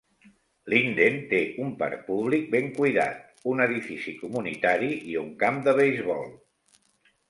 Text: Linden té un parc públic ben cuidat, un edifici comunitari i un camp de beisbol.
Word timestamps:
Linden 0.73 1.19
té 1.33 1.41
un 1.65 1.69
parc 1.83 2.01
públic 2.09 2.49
ben 2.57 2.73
cuidat, 2.79 3.23
un 3.55 3.65
edifici 3.69 4.17
comunitari 4.25 4.93
i 5.15 5.19
un 5.27 5.33
camp 5.45 5.65
de 5.71 5.81
beisbol. 5.83 6.31